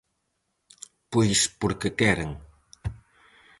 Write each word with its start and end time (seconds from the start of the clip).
Pois 1.11 1.39
porque 1.61 1.89
queren. 1.99 2.31